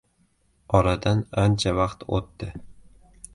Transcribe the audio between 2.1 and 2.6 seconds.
oʻtdi.